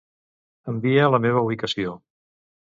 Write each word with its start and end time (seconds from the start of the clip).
Envia 0.73 1.11
la 1.17 1.19
meva 1.27 1.45
ubicació. 1.49 1.95